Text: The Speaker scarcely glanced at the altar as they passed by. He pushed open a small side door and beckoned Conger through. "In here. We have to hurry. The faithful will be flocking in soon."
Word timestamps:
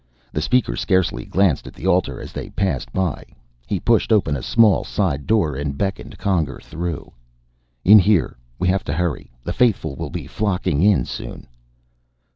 The 0.33 0.41
Speaker 0.41 0.75
scarcely 0.75 1.25
glanced 1.25 1.67
at 1.67 1.75
the 1.75 1.85
altar 1.85 2.19
as 2.19 2.33
they 2.33 2.49
passed 2.49 2.91
by. 2.91 3.23
He 3.67 3.79
pushed 3.79 4.11
open 4.11 4.35
a 4.35 4.41
small 4.41 4.83
side 4.83 5.27
door 5.27 5.55
and 5.55 5.77
beckoned 5.77 6.17
Conger 6.17 6.59
through. 6.59 7.11
"In 7.85 7.99
here. 7.99 8.35
We 8.57 8.67
have 8.69 8.83
to 8.85 8.93
hurry. 8.93 9.29
The 9.43 9.53
faithful 9.53 9.95
will 9.95 10.09
be 10.09 10.25
flocking 10.25 10.81
in 10.81 11.05
soon." 11.05 11.45